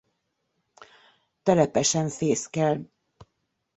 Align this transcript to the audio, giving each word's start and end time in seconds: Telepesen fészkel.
Telepesen 1.43 2.09
fészkel. 2.09 2.91